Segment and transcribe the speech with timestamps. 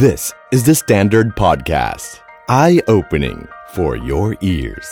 [0.00, 2.20] This is the Standard Podcast.
[2.48, 4.88] Eye opening for your ears.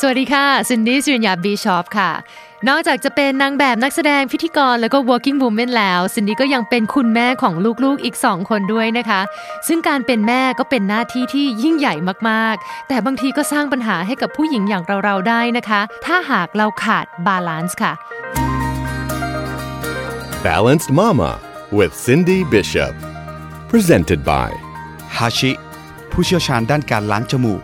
[0.00, 2.10] สวัสดีค่ะซินดี้สิรินยาบิชอพค่ะ
[2.68, 7.54] นอกจากจะเป็นนางแบบนักแสดงพิธีกรแล้วก็ working woman แล้วซินดี้ก็ยังเป็นคุณแม่ของ
[7.84, 9.20] ลูกๆอีกสองคนด้วยนะคะ
[9.68, 11.94] ซึ่งการเป็นแม่ก็เป็นหน้าที่ที่ยิ่งใหญ่
[12.28, 17.92] มากๆ แต่บางทีก็สร้างปัญหาให้กับผู้หญิงอย่างเราๆได้นะคะ ถ้าหากเราขาด balance ค่ะ
[20.46, 21.32] Balanced Mama
[21.78, 22.94] with Cindy Bishop.
[23.74, 24.50] Presented by
[25.16, 25.50] ฮาชิ
[26.12, 27.60] ผู้เชี่ยวชาญด้านการล้างจมูก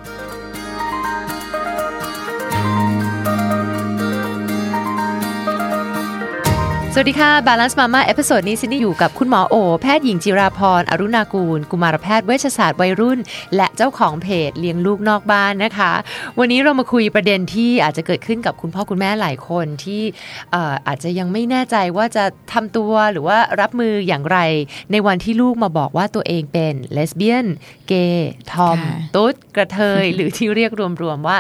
[6.98, 13.18] สวัสดีค่ะ Balance Mama episode นี้ซินดี้อยู่กับคุณหมอโอ แพทย์หญิงจิราพร อรุณากูล กุมารแพทย์เวชศาสตร์วัยรุ่น
[13.56, 15.92] และเจ้าของเพจเลี้ยงลูกนอกบ้านนะคะ
[16.38, 20.02] วันนี้เรามาคุยประเด็นที่อาจจะเกิดขึ้นกับคุณพ่อคุณแม่หลายคนที่
[20.52, 24.38] เอ่ออาจจะยังไม่แน่ใจว่าจะทำตัวหรือว่ารับมืออย่างไร
[24.92, 27.46] ในวันที่ลูกมาบอกว่าตัวเองเป็นเลสเบี้ยน
[27.88, 30.72] เกย์ทอมค่ะตุ๊ด กระเทย หรือที่เรียก
[31.02, 31.38] รวมๆว่า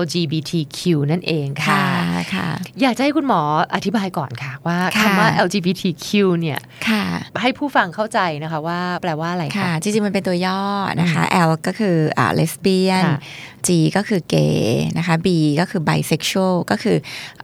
[0.00, 2.48] LGBTQ นั่นเองค่ะค่ะค่ะ
[2.80, 3.40] อยากจะให้คุณหมอ
[3.74, 6.08] อธิบายก่อนค่ะว่าค่ะคำว่า LGBTQ
[6.40, 7.02] เนี่ยค่ะ
[7.42, 10.60] ให้ผู้ฟังเข้าใจนะคะว่าแปลว่าอะไรค่ะคะจริงๆ มันเป็นตัวย่อ
[11.00, 13.18] นะคะ L ก็คืออ่าเลสเบี้ยนค่ะ
[13.66, 15.28] G ก็คือเกย์นะคะ B
[15.60, 16.96] ก็คือ bisexual ก็คือ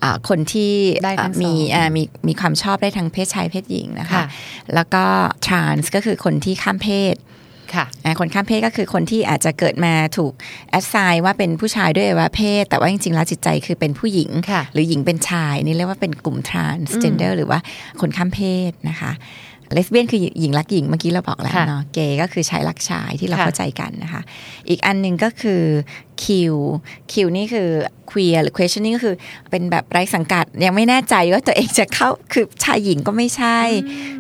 [0.02, 0.72] อ่าคนที่
[1.04, 4.24] ได้ทั้งสองมีอ่ามีมีความชอบได้ทั้งเพศชายเพศหญิงนะคะค่ะ
[4.74, 5.04] แล้วก็
[5.46, 7.16] trans ก็คือคนที่ข้ามเพศ
[7.76, 10.32] ค่ะอ่าคนข้ามเพศก็คือคนที่อาจจะเกิดมาถูก
[10.70, 17.58] แอดไซน์ว่าเป็นผู้ชายด้วยอวัยวะเพศ แต่ว่าจริงๆแล้วจิตใจคือเป็นผู้หญิงค่ะหรือหญิงเป็นชาย นี่เรียกว่าเป็นกลุ่ม transgender หรือว่า
[18.00, 19.12] คนข้ามเพศนะคะ
[19.74, 24.22] เลสเบี้ยนคือหญิงรักหญิงเมื่อกี้เราบอกแล้วค่ะเนาะเกย์ก็คือชายรักชายที่เราค่ะเข้าใจกันนะคะ
[24.68, 25.62] อีกอันหนึ่งก็คือ
[26.22, 26.24] Q
[27.12, 27.68] Q นี่คือ
[28.10, 29.16] queer หรือ questioning ก็คือ
[29.50, 33.58] เป็นแบบไร้สังกัด ยังไม่แน่ใจว่าตัวเองจะเข้าคือชายหญิงก็ไม่ใช่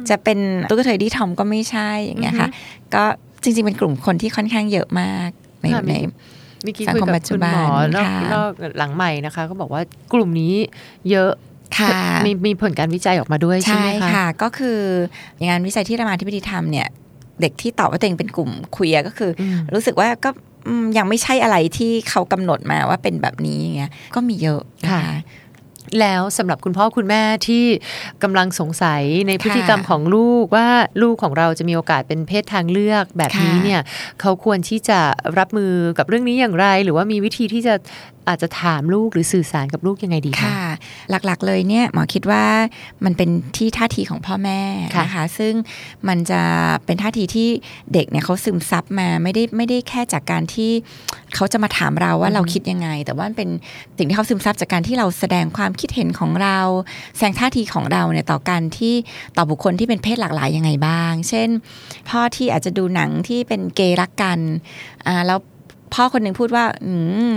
[0.08, 0.38] จะเป็น
[0.70, 2.48] ตุ๊กตาที่ทอมก็ไม่ใช่อย่างเงี้ยค่ะ
[2.94, 3.04] ก็
[3.42, 5.94] จริงๆ เป็นกลุ่มคนที่ค่อนข้างเยอะมากในค่ะใน
[6.62, 10.54] เมื่อกี้สังคุยคมกับปัจจุคุณบันหมอนอกค่ะนอกหลังใหม่นะคะ ก็บอกว่ากลุ่มนี้
[11.10, 11.32] เยอะ
[11.78, 14.78] ค่ะมีมีผลการวิจัยออกมาด้วยใช่ใช่ไหมคะค่ะ ก็คือ
[15.48, 16.88] งานวิจัยที่รามาธิบดีทำเนี่ย
[17.40, 20.30] เด็กที่ตอบว่าตัวเองเป็นกลุ่มคุยก็คืออมรู้สึกว่าก็
[20.66, 25.16] อืมยังไม่ใช่อะไรที่เขากำหนดมาว่าเป็นแบบนี้อย่างเงี้ยก็มีเยอะนะคะ
[26.00, 27.64] แล้วสำหรับคุณพ่อคุณแม่ที่
[28.22, 30.68] กำลังสงสัยในพฤติกรรมค่ะของลูกว่า
[31.02, 33.82] ลูกของเราจะมีโอกาสเป็นเพศทางเลือกแบบนี้ค่ะเนี่ย
[34.20, 35.00] เขาควรที่จะ
[35.38, 37.74] รับมือกับเรื่องนี้อย่างไร หรือว่ามีวิธีที่จะ
[38.28, 40.62] อาจจะถามลูกหรือสื่อสารกับลูกยังไงดีคะค่ะ
[41.10, 42.44] หลักๆเลยเนี่ยหมอคิดว่า
[43.04, 44.60] มันเป็นที่ท่าทีของพ่อแม่
[44.94, 45.54] ค่ะนะคะซึ่ง
[46.08, 46.42] มันจะ
[46.86, 47.48] เป็นท่าทีที่
[47.92, 50.70] เด็กเนี่ยเขาซึมซับมาไม่ได้ไม่ได้แค่จากการที่
[51.34, 53.50] เขาจะมาถามเราว่าเราคิดยังไง แต่ว่ามันเป็น
[53.98, 56.58] สิ่งที่เขาซึมซับจากการที่เราแสดงความคิดเห็นของเรา
[57.16, 58.94] แสดงท่าทีของเราเนี่ยต่อการที่
[59.36, 61.48] ต่อบุคคลที่เป็นเพศหลากหลายยังไงบ้าง เช่น
[62.08, 64.38] พ่อที่อาจจะดูหนังที่เป็นเกย์รักกัน
[65.06, 65.38] อ่าแล้ว
[65.94, 66.92] พ่อคนหนึ่งพูดว่าอื
[67.30, 67.32] ม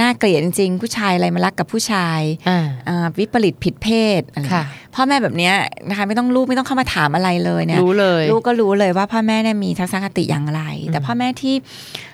[0.00, 4.64] น่าเกลียดจริงๆ ผู้ชายอะไรมารักกับผู้ชายอ่าอ่าวิปริตผิดเพศอะไรค่ะ
[4.94, 5.54] พ่อแม่แบบเนี้ย
[5.88, 10.62] นะคะไม่ต้องลูกไม่ต้องเข้ามาถามอะไรเลยเนี่ยรู้เลย ลูกก็รู้เลยว่าพ่อแม่เนี่ยมีทัศนคติอย่างไร
[10.92, 11.54] แต่พ่อแม่ที่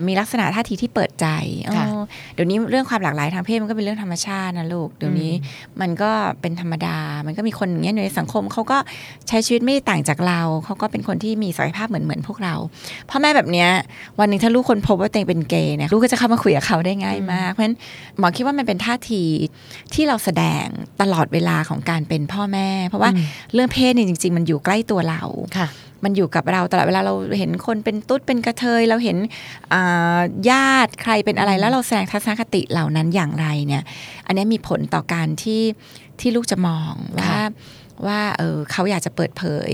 [0.06, 1.26] มีลักษณะท่าทีที่เปิดใจ
[1.76, 2.02] ค่ะอ๋อ
[2.34, 5.32] เดี๋ยวนี้เรื่องความหลากหลายทางเพศมันก็เป็นเรื่องธรรมชาตินะลูกเดี๋ยวนี้
[5.80, 6.10] มันก็
[6.40, 8.78] เป็นธรรมดา มันก็มีคนอย่างเงี้ยในสังคมเขาก็
[9.28, 12.54] ใช้ชีวิตไม่ได้ต่างจากเราเขาก็เป็นคนที่มีศักยภาพเหมือนเหมือนพวกเรา
[13.10, 13.68] พ่อแม่แบบเนี้ย
[14.18, 19.22] วันหนึ่งถ้าลูกคนพบว่าตัวเองเป็นเกย์เนี่ยลูกก็จะเข้ามาคุยกับเขาได้ง่ายมากเพราะฉะนั้นหมอคิดว่ามันเป็นท่าที
[19.94, 20.66] ที่เราแสดง
[21.00, 23.10] ตลอดเวลาของการเป็นพ่อแม่ เพราะว่า
[23.54, 25.22] เรื่องเพศเนี่ยจริง ๆ มันอยู่ใกล้ตัวเรา
[25.58, 25.68] ค่ะ
[26.04, 29.16] มันอยู่กับเราตลอดเวลาเราเห็นคนเป็นตุ๊ดเป็นกระเทย เราเห็น
[29.72, 30.18] อ่า
[30.50, 33.82] ญาติใครเป็นอะไรแล้วเราแสดงทัศนคติเหล่านั้นอย่างไรเนี่ย
[34.26, 35.62] อันนี้มีผลต่อการที่
[36.20, 37.44] ที่ลูกจะมองว่าค่ะ
[38.06, 39.72] ว่าเออเขาอยากจะเปิดเผย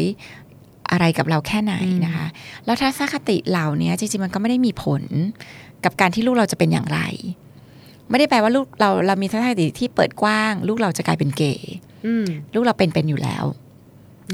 [0.90, 1.74] อะไรกับเราแค่ไหน
[2.04, 2.26] นะคะ
[2.64, 5.02] แล้วทัศนคติเหล่านี้จริงๆมันก็ไม่ได้มีผล
[5.84, 7.00] กับการที่ลูกเราจะเป็นอย่างไร
[8.10, 11.72] ไม่ได้แปลว่าลูกเราเรามีทัศนคติที่เปิดกว้าง ลูกเราจะกลายเป็นเกย์
[12.06, 12.24] อืม
[12.54, 13.44] ลูกเราเป็นเป็นอยู่แล้ว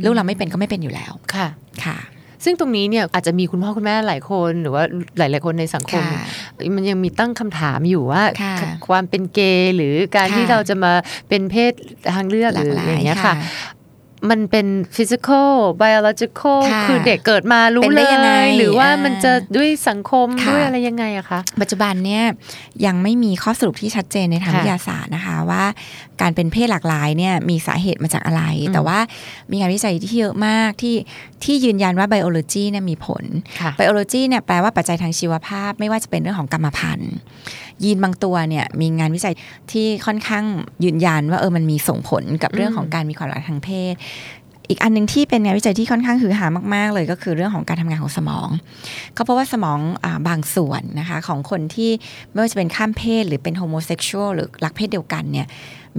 [0.04, 1.48] ลูกเราไม่เป็นก็ไม่เป็นอยู่แล้วค่ะ
[1.84, 1.98] ค่ะ
[2.44, 4.84] ซึ่งตรงนี้เนี่ยอาจจะมีคุณพ่อคุณแม่หลายคนหรือว่า
[5.18, 6.24] หลาย ๆ คนในสังคมค่ะ
[6.76, 8.56] มันยังมีตั้งคำถามอยู่ว่าค่ะ
[8.88, 10.92] ความเป็นเกย์หรือการค่ะที่เราจะมา
[11.28, 11.72] เป็นเพศ
[12.14, 13.81] ทางเลือกหหลารืกอหลาอย่างยเงี้ยค่ะค่ะ
[14.30, 14.66] มันเป็น
[14.96, 15.52] physical
[15.82, 22.24] biological ค่ะคือเด็กเกิดมารู้เป็นเลได้ยังไงยหรือว่าอ่ามัมันจะด้วยสังคมค่ะด้วยอะไรยังไงอะคะ ปัจจุบันเนี่ย
[22.86, 25.64] ยังไม่มีข้อสรุปที่ชัดเจนในทางค่ะวิทยาศาสตร์นะคะว่า
[26.22, 28.42] การเป็นเพศหลากหลายเนี่ยมีสาเหตุมาจากอะไร
[28.72, 28.98] แต่ว่า
[29.50, 30.94] มีงานวิจัยที่เยอะมากที่
[31.44, 33.24] ที่ยืนยันว่าไบโอโลจีเนี่ยมีผล
[33.60, 37.14] ค่ะไบโอโลจีเนี่ยแปลว่าปัจจัยทางชีวภาพ ไม่ว่าจะเป็นเรื่องของกรรมพันธุ์
[37.84, 39.34] ยีนบางตัวเนี่ยมีงานวิจัย
[39.72, 40.44] ที่ค่อนข้าง
[40.84, 43.94] ยืนยันว่าเออมันมีส่งผลกับเรื่องของการมีความหลากหลายทางเพศ
[44.68, 48.48] อีกอันหนึงที่เป็นงานวิจัยที่ค่อนข้างฮือฮามาก ๆ เลยก็คือเรื่องของการทำงานของสมอง
[49.14, 51.90] เขาเพราะว่าสมองอาบางส่วนนะคะของคนที่
[52.30, 55.46] ไม่ว่าจะเป็นข้ามเพศหรือเป็น homosexual หรือรักเพศเดียวกันเนี่ย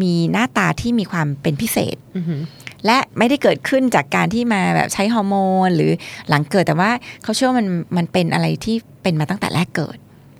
[0.01, 2.41] มีหน้าตาที่มีความเป็นพิเศษอือหือ
[2.85, 5.35] และไม่ได้เกิดขึ้นจากการที่มาแบบใช้ฮอร์โม
[5.65, 5.91] น หรือ
[6.29, 6.91] หลังเกิดแต่ว่า
[7.23, 7.67] เขาเชื่อว่ามัน
[7.97, 9.97] มันเป็นอะไรที่เป็นมาตั้งแต่แรกเกิด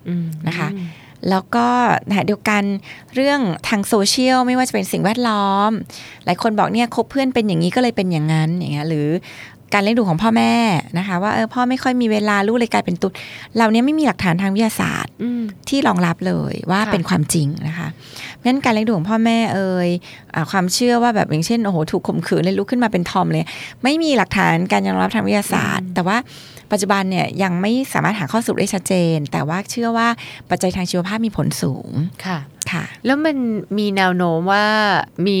[0.08, 0.68] อืมนะคะ
[1.30, 1.66] แล้วก็
[2.10, 2.62] ขณะเดียวกัน
[3.14, 5.70] เรื่องทางโซเชียลไม่ว่าจะเป็นสิ่งแวดล้อม
[6.24, 9.08] หลายคนบอกเนี่ยคบเพื่อนเป็นอย่างนี้ก็เลยเป็นอย่างนั้นอย่างเงี้ยหรือ
[9.72, 10.52] การเลี้ยงดูของพ่อแม่
[10.98, 13.12] นะคะว่าเออพ่อไม่ค่อยมีเวลาลูกเลยกลายเป็นตุ๊ด
[13.56, 19.88] เหล่านี้ไม่มีหลักฐานทางวิทยาศาสตร์อืมที่รองรับเลยว่าค่ะเป็นความจริงนะคะเพราะฉะนั้นการเลี้ยงดูของพ่อแม่เอ่ย
[20.34, 23.44] อาความเชื่อว่าแบบอย่างเช่นโอ้โหถูกข่มขืนเลยลุกขึ้นมาเป็นทอมเลย
[23.82, 26.16] ไม่มีหลักฐานการยอมรับทางวิทยาศาสตร์ แต่ว่า
[26.72, 30.08] ปัจจุบันเนี่ยยังไม่สามารถหาข้อสรุปได้ชัดเจน แต่ว่าเชื่อว่า
[30.50, 31.90] ปัจจัยทางชีวภาพมีผลสูง
[32.26, 32.38] ค่ะ
[32.72, 33.36] ค่ะแล้วมัน
[33.78, 34.66] มีแนวโน้มว่า
[35.28, 35.40] มี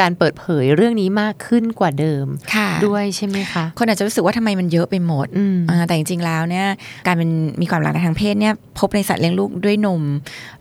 [0.00, 6.66] การเปิดเผยเรื่องนี้มากขึ้นกว่าเดิมค่ะด้วยใช่ไหมคะ คนอาจจะรู้สึกว่าทำไมมันเยอะไปหมดอืมอ่าแต่จริงๆแล้วเนี่ย
[7.06, 7.30] การเป็น
[7.60, 10.02] มีความหลากหลายทางเพศเนี่ยพบในสัตว์เลี้ยงลูกด้วยนม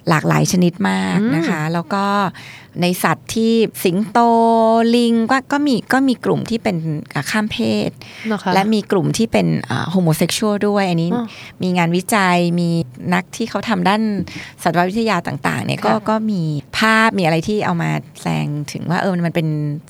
[0.10, 2.06] หลากหลายชนิดมากอืมนะคะ แล้วก็
[2.82, 3.54] ในสัตว์ที่
[3.84, 4.20] สิงโต
[4.96, 6.78] ลิงก็ก็มีก็มีกลุ่มที่เป็น
[7.30, 7.90] ข้ามเพศ
[8.28, 9.48] เหรอคะและมีกลุ่มที่เป็น
[9.92, 11.26] โฮโมเซ็กชวลด้วยอันนี้อ๋อ
[11.64, 12.70] มีงานวิจัยมี
[13.14, 14.02] นักที่เขาทำด้าน
[14.64, 16.42] สัตววิทยาต่างๆเนี่ยก็ค่ะก็มี
[16.78, 17.92] ภาพมีอะไรที่เอามา
[18.22, 19.48] แสดงถึงว่าเออมันเป็น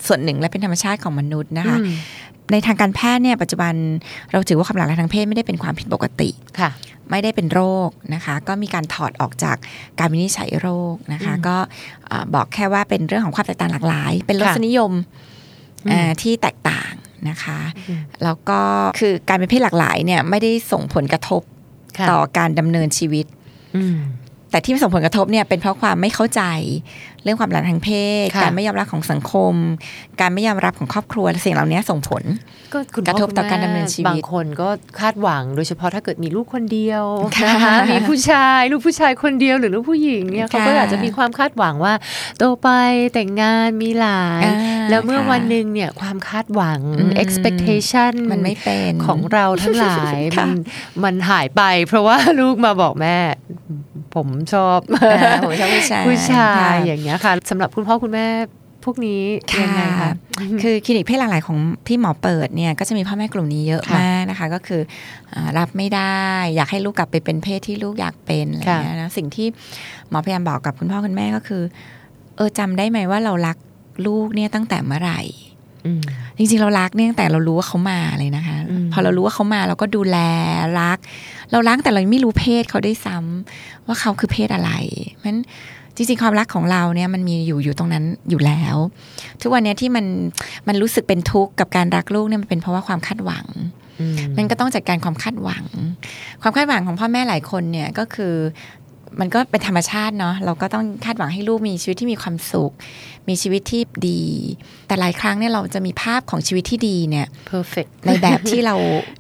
[0.07, 1.93] ส่วนหนึ่งและเป็นธรรมชาติของมนุษย์นะคะอืม
[2.51, 3.73] ในทางการแพทย์เนี่ยปัจจุบัน
[4.31, 6.29] เราถือว่าความหลากหลายทางเพศไม่ได้เป็นความผิดปกติ
[6.59, 6.71] ค่ะ
[7.11, 9.57] ไม่ได้เป็นโรคนะคะ ก็มีการถอดออกจาก
[9.99, 11.57] การวินิจฉัยโรคนะคะอืมก็
[12.09, 14.91] อ่าบอกแค่ว่าเป็นเรื่องของความแตกต่างหลากหลาย เป็นรสค่ะนิยม
[15.85, 16.93] อืมอ่าที่แตกต่าง
[17.29, 17.59] นะคะ
[17.89, 18.59] อืมแล้วก็
[18.99, 21.41] คือการเป็นเพศหลากหลายเนี่ยไม่ได้ส่งผลกระทบ
[21.97, 23.25] ค่ะต่อการดำเนินชีวิต
[23.75, 23.97] อืม
[24.53, 26.41] แต่ที่ส่งผลกระทบเนี่ยเป็นเพราะความไม่เข้าใจ
[27.23, 27.91] เรื่องความหลากหลายทางเพ
[28.23, 29.53] ศค่ะการไม่ยอมรับของสังคม
[30.21, 32.23] การไม่ยอมรับของครอบครัวสิ่งเหล่านี้ส่งผล
[32.73, 34.69] ก็คุณกระทบต่อพ่การดำเนินชีวิตบางคนก็
[34.99, 37.03] คาดหวังโดยเฉพาะถ้าเกิดมีลูกคนเดียว
[37.37, 41.93] ค่ะนะคะมีผู้ชายลูกผู้ชายคนเดียวหรือลูกผู้หญิงเนี่ยเขาก็ค่ะอาจจะมีความคาดหวังว่า
[42.37, 42.69] โตไป
[43.13, 50.59] แต่งงานมีหลานอ่าแล้วเมื่อค่ะวันหนึ่งเนี่ยความคาดหวังอืม expectation มันไม่เป็นของเราทั้งหลายค่ะมัน
[51.03, 53.17] มันหายไป เพราะว่าลูกมาบอกแม่
[54.15, 58.27] ผมชอบอ่าผมชอบผู้ชายผู้ชายค่ะอย่างเงี้ยค่ะสำหรับคุณพ่อคุณแม่
[58.87, 59.21] พวกนี้
[59.63, 60.11] ยังไงคะ
[60.63, 61.57] คือคลินิกเพศหลากหลายของ
[61.87, 64.81] ที่หมอเปิดเนี่ยก็จะมีพ่อแม่กลุ่มนี้เยอะค่ะมากนะคะ ก็คือ
[65.33, 66.17] อารับไม่ได้
[66.55, 69.47] อยากให้ลูกกลับไปเป็นเพศที่ลูกอยากเป็นอะไรอย่างเงี้ยนะสิ่งที่
[70.09, 71.63] หมอพยายามบอกกับคุณพ่อคุณแม่ก็คือ
[72.35, 73.57] เออจำได้ไหมว่าเรารัก
[74.07, 75.21] ลูกเนี่ยตั้งแต่เมื่อไหร่
[75.85, 76.01] อืม
[76.37, 80.17] จริงๆเรารักเนี่ยตั้งแต่เรารู้ว่าเขามาเลยนะคะอืมพอเรารู้ว่าเขามาเราก็ดูแล
[80.81, 80.97] รัก
[81.51, 84.71] เรารักแต่เราไม่รู้เพศเขาได้วยซ้ำ ว่าเขาคือเพศอะไร
[85.13, 85.41] เพราะฉะนั้น
[85.95, 88.75] จริงๆความรักของเราเนี่ยมันมีอยู่อยู่ตรงนั้นอยู่แล้ว
[89.41, 90.05] ทุกวันเนี้ยที่มัน
[90.67, 93.45] มันรู้สึกเป็นทุกข์กับการรักลูกเนี่ยมันเป็นเพราะว่าความคาดหวัง
[93.99, 95.65] อืมมันก็ต้องจัดการความคาดหวัง
[96.41, 98.33] ความคาดหวังของพ่อแม่หลายคนเนี่ยก็คือ
[99.19, 102.73] มันก็เป็นธรรมชาติเนาะเราก็ต้องคาดหวังให้ลูกมีชีวิตที่มีความสุข
[103.29, 104.23] มีชีวิตที่ดี
[104.87, 108.75] แต่หลายครั้งเนี่ยเราจะมีภาพของชีวิตที่ดีเนี่ย perfect ในแบบที่เรา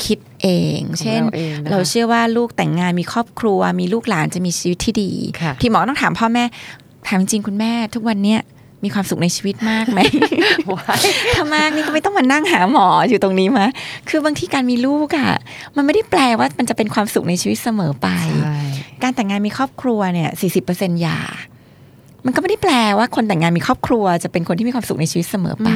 [0.05, 0.47] คิดเอ
[0.77, 5.11] งของเช่นเราเองนะคะเราเชื่อว่าลูกแต่งงานมีครอบครัว มีลูกหลานจะมีชีวิตที่ดี
[5.41, 6.43] ค่ะที่หมอต้องถามพ่อแม่
[7.07, 8.39] ถามจริงคุณแม่ทุกวันเนี้ย
[8.83, 9.99] มีความสุขในชีวิตมากไหม
[11.35, 13.67] ถ้ามากนี่ก็ไม่ต้องมานั่งหาหมออยู่ตรงนี้มะ
[14.09, 15.31] คือบางทีการมีลูกอะ่ะ
[15.75, 18.07] มันไม่ได้แปลว่ามันจะเป็นความสุขในชีวิตเสมอไป
[18.43, 18.59] ใช่
[19.03, 21.19] การแต่งงานมีครอบครัวเนี่ยสี่สิบเปอร์เซ็นต์ยา
[22.25, 25.69] มันก็ไม่ได้แปลว่าคนแต่งงานมีครอบครัวจะเป็นคนที่มีความสุขในชีวิตเสมอไป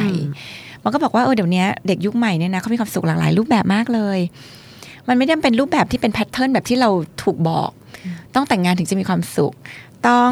[0.84, 4.20] มันก็บอกว่าเออเดี๋ยวนี้เด็กยุคใหม่เนี่ยนะเขามีความสุขหลากหลายรูปแบบมากเลย
[5.08, 6.90] มันไม่ได้เป็นรูปแบบที่เป็นแพทเทิร์นแบบที่เรา
[7.24, 7.72] ถูกบอก
[8.36, 9.54] ต้องแต่งงานถึงจะมีความสุข
[10.08, 10.32] ต้อง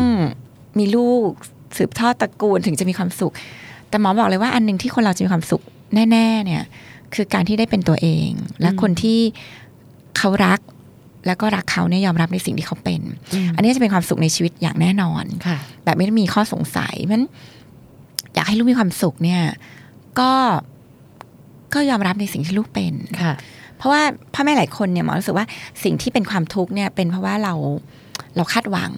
[0.79, 1.29] มีลูก
[1.77, 3.34] สืบทอดตระกูลถึงจะมีความสุข
[3.89, 5.62] แต่หมอบอกเลยว่าอันหนึ่งที่คนเราจะมีความสุข
[6.12, 6.63] แน่ ๆ เนี่ย
[7.13, 8.29] คือการที่ได้เป็นตัวเอง
[8.62, 9.20] และคนที่
[10.17, 10.60] เขารัก
[11.27, 13.01] แล้วก็รักเขาเนี่ยยอมรับในสิ่งที่เขาเป็น
[13.34, 17.25] อืมอันนี้จะเป็นความสุขในชีวิตอย่างแน่นอนค่ะแบบไม่ได้มีข้อสงสัยเพราะฉะนั้น
[18.34, 19.41] อยากให้ลูกมีความสุขเนี่ย
[20.20, 20.32] ก็
[21.74, 23.34] ก็ยอมรับในสิ่งที่ลูกเป็นค่ะ
[23.77, 24.01] เพราะว่า
[24.34, 25.46] พ่อแม่หลายคนเนี่ยหมอรู้สึกว่า
[25.84, 27.53] สิ่งที่เป็นความทุกข์เนี่ยเป็นเพราะว่าเรา
[28.36, 28.91] เราคาดหวัง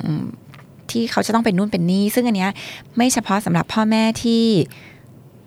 [0.91, 2.51] ที่เขาจะต้องเป็นนู่นเป็นนี่ซึ่งอันเนี้ย
[2.97, 4.43] ไม่เฉพาะสำหรับพ่อแม่ที่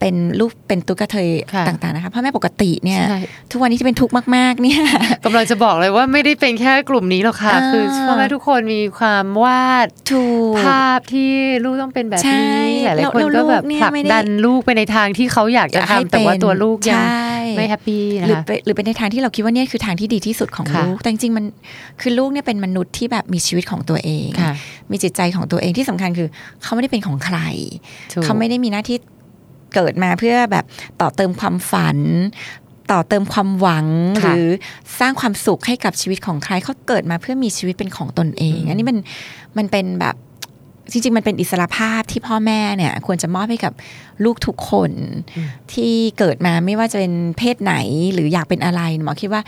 [0.00, 4.82] เป็นลูกเป็นตุ๊กเทยค่ะต่างๆนะคะพ่อแม่ปกติเนี่ยใช่ทุกวันนี้ที่เป็นทุกข์มากๆเนี่ย
[5.24, 11.32] กำลังจะบอกเลยว่าไม่ได้เป็นแค่กลุ่มนี้หรอกค่ะอ่าคือพ่อแม่ทุกคนมีความวาดถูกภาพที่
[11.64, 21.44] ลูกต้องเป็นแบบใช่นี้หลายแล้วๆคนก็แบบแล้วลูกเนี่ยผลักไม่ได้ดันลูกไปในทางที่เขาอยากจะทำแต่ว่าตัวลูกยังใช่ไม่แฮปปี้นะหรือคะไปหรือเป็นในทางที่เราคิดว่าเนี่ยคือทางที่ดีที่สุดของค่ะลูกแต่จริงๆมัน
[22.00, 24.52] คือลูกเนี่ยเป็นมนุษย์ที่แบบมีชีวิตของตัวเองค่ะ
[24.90, 26.28] มีจิตใจของตัวเองที่สำคัญคือ
[26.62, 27.38] เขาไม่ได้เป็นของใคร
[28.12, 28.96] ถูกเขาไม่ได้มีหน้าที่
[29.74, 30.64] เกิดมาเพื่อแบบ
[31.00, 31.98] ต่อเติมความฝัน
[32.92, 33.86] ต่อเติมความหวัง
[34.16, 34.48] หค่ะรือ
[35.00, 38.98] สร้างความสุขให้กับชีวิตของใครเขาเกิดมาเพื่อมีชีวิตเป็นของตนเอง อันนี้มัน
[39.58, 40.14] มันเป็นแบบ
[40.90, 43.72] จริงๆ มันเป็นอิสรภาพที่พ่อแม่เนี่ย ควรจะมอบให้กับ
[44.24, 44.90] ลูกทุกคน
[45.72, 47.74] ที่เกิดมาไม่ว่าจะเป็นเพศไหน
[48.14, 49.42] หรืออยากเป็นอะไรหมอคิดว่า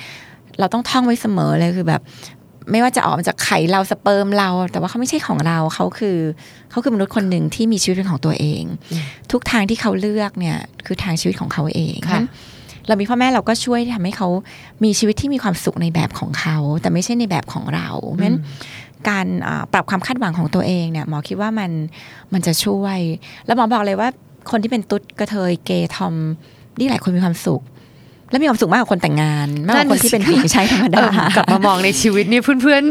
[0.59, 2.03] เราต้องท่องไว้เสมอเลยคือแบบ
[2.71, 6.19] ไม่ว่าจะออกมาจากไข่เราสเปิร์มเรา แต่ว่าเขาไม่ใช่ของเราเขาคือ
[6.71, 8.63] เขาคือมนุษย์คนหนึ่งที่มีชีวิตเป็นของตัวเอง
[9.33, 12.27] ทุกทางที่เขาเลือกเนี่ยคือทางชีวิตของเขาเองค่ะงั้น
[12.89, 14.29] เรามีพ่อแม่เราก็ช่วยทำให้เขา
[14.85, 18.39] มีชีวิตที่มีความสุขในแบบของเขา แต่ไม่ใช่ในแบบของเราเพราะฉะนั้น
[19.09, 21.71] การอ่าปรับความคาดหวังของตัวเองเนี่ยหมอคิดว่ามัน
[22.33, 22.99] มันจะช่วย
[23.47, 24.09] แล้วหมอบอกเลยว่า
[24.51, 26.15] คนที่เป็นตุ๊ดกระเทยเกย์ทอม
[26.79, 27.63] นี่หลายคนมีความสุข
[28.33, 32.83] และมีความสุขมากกว่าคนแต่งงานมากกว่าคนที่เป็นผู้หญิงชายธรรมเอดาอกลับมามองในชีวิตนี่เพื่อนเพื่อน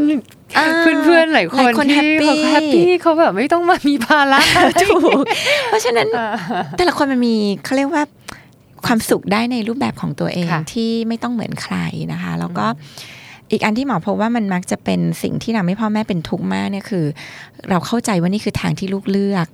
[0.57, 4.39] อ่าเพื่อนเพื่อนๆหลายคหลานยคนที่ happy เขาแฮปปี้เขาแบบไม่ต้องมามีภาระ
[4.83, 5.24] ถูก
[5.67, 6.07] เพราะฉะนั้น
[6.77, 8.03] แต่ละคนมันมีเขาเรียกว่า
[8.86, 11.75] ความสุขได้ในรูปแบบของตัวเองค่ะที่ไม่ต้องเหมือนใคร
[12.12, 12.65] นะคะ แล้วก็
[13.51, 17.05] อีกอันที่หมอพบว่ามันมักจะเป็นสิ่งที่ทำให้พ่อแม่เป็นทุกข์มากเนี่ยคือ
[17.69, 19.48] เราเข้าใจว่านี่คือทางที่ลูกเลือก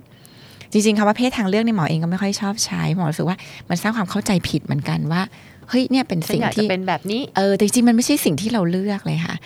[0.72, 3.36] จริงๆคำว่าเพศทางเลือกในยหมอเองก็ไม่ค่อยชอบใช้หมอรู้สึกว่า
[3.68, 5.22] มันสร้างความเข้าใจผิดเหมือนกันว่า
[5.68, 9.36] เฮ้ยเนี่ยเป็นฉันสิ่งอยากจะที่เป็นแบบนี้เออแต่จริงๆมันไม่ใช่สิ่งที่เราเลือกเลยค่ะ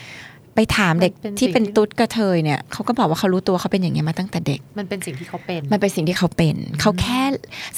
[0.54, 7.22] ไปถามเด็กมันเป็นที่เป็นสิ่งที่ตุ๊ดกระเทยเนี่ยเขาก็บอกว่าเขารู้ตัวเขาเป็นอย่างเงี้ยมาตั้งแต่เด็ก มันเป็นสิ่งที่เขาเป็น มันเป็นสิ่งที่เขาเป็นเขาแค่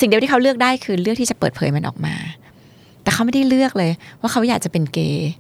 [0.00, 2.14] สิ่งเดียวที่เขาเลือกได้คือเลือกที่จะเปิดเผยมันออกมา
[3.02, 5.30] แต่เขาไม่ได้เลือกเลย ว่าเขาอยากจะเป็นเกย์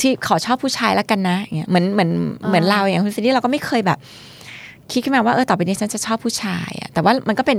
[0.00, 2.10] ที่ขอชอบผู้ชายแล้วกันนะอย่างเงี้ยเหมือนเหมือน
[2.48, 3.98] เหมือนเราอย่างคุณซินดี้เราก็ไม่เคยแบบ
[4.92, 7.58] คิดขึ้นมาว่าเออต่อไปนี้ฉันจะชอบผู้ชายอะแต่ว่ามันก็เป็น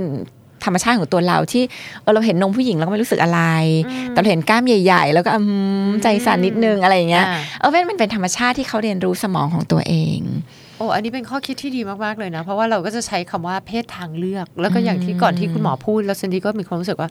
[0.64, 1.62] ธรรมชาติของตัวเราที่
[2.02, 3.40] เออเราเห็นนมผู้หญิงเราก็ไม่รู้สึกอะไร
[4.10, 5.40] แต่เราเห็นกล้ามใหญ่ ๆ แล้วก็อื
[5.86, 10.20] มใจสั่นนิดนึงอะไรอย่างเงี้ยอ่าเออมันเป็นธรรมชาติที่เขาเรียนรู้สมองของตัวเอง
[10.78, 17.08] โอ้อันนี้เป็นข้อคิดที่ดีมาก ๆ เลยนะ เพราะว่าเราก็จะใช้คำว่าเพศทางเลือก แล้วก็อย่างที่ก่อนที่คุณหมอพูด แล้วซันดี้ก็มีความรู้สึกว่า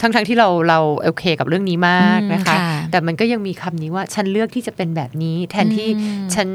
[0.00, 6.48] ทั้งๆที่เราเราโอเคกับเรื่องนี้มากนะคะอืมค่ะแต่มันก็ยังมีคำนี้ว่าฉันเลือกที่จะเป็นแบบนี้ แทนที่อืมฉัน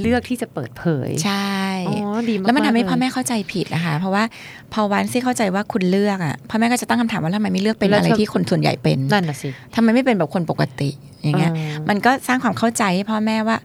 [0.00, 4.24] เลือกที่จะเปิดเผย ใช่อ๋อดีมากๆแล้วมันทำให้เลยพ่อแม่เข้าใจผิดนะคะ เพราะว่า
[4.72, 10.90] พอวันที่เข้าใจว่าคุณเลือกอะพ่อแม่ก็จะตั้งคำถามว่าแล้วทำไมไม่เลือกเป็นแล้วอะไรเธอที่คนส่วนใหญ่เป็นนั่นน่ะสิทำไมไม่เป็นแบบคนปกติ
[11.22, 13.58] อย่างเงี้ยเออมันก็สร้างความเข้าใจให้พ่อแม่ว่า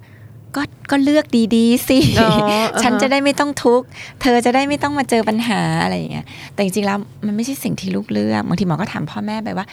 [0.56, 0.62] ก็
[0.92, 1.26] ก็เลือก
[1.56, 3.86] ดีๆสิอ๋ออ่าฮะฉันจะได้ไม่ต้องทุกข์
[4.22, 9.66] เธอจะได้ไม่ต้องมาเจอปัญหาอะไรอย่างเงี้ย แต่จริงๆแล้วมันไม่ใช่สิ่งที่ลูกเลือก บางทีหมอก็ถามพ่อแม่ไปว่า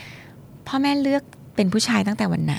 [0.69, 1.23] พ่อแม่เลือก
[1.57, 2.57] เป็นผู้ชายตั้งแต่วันไหน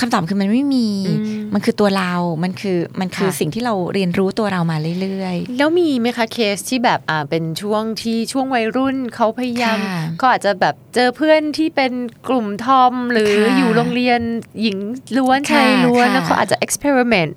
[0.00, 11.92] คำตอบคือมันไม่มีอืมมันคือตัวเรา มันคือมันคือค่ะสิ่งที่เราเรียนรู้ตัวเรามาเรื่อยๆ แล้วมีไหมคะเคสที่แบบอ่าเป็นช่วงที่ช่วงวัยรุ่นเขาพยายามค่ะเขาอาจจะแบบเจอเพื่อนที่เป็น
[12.28, 14.20] กลุ่มทอม หรือค่ะอยู่โรงเรียน
[14.60, 14.78] หญิง
[15.16, 17.32] ล้วนค่ะชายล้วนค่ะแล้วเขาอาจจะ experiment